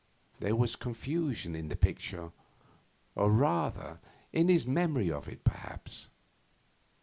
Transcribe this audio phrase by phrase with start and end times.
[0.39, 2.31] There was confusion in the picture,
[3.13, 3.99] or rather
[4.33, 6.09] in his memory of it, perhaps.